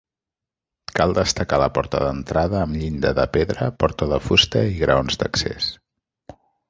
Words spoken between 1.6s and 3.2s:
la porta d'entrada amb llinda